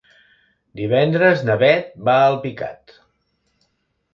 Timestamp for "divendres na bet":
0.79-1.91